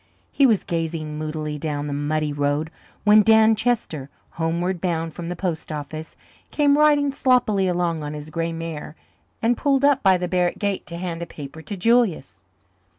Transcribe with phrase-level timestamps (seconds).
[0.31, 2.71] He was gazing moodily down the muddy road
[3.03, 6.17] when Dan Chester, homeward bound from the post office,
[6.49, 8.95] came riding sloppily along on his grey mare
[9.43, 12.43] and pulled up by the Barrett gate to hand a paper to Julius.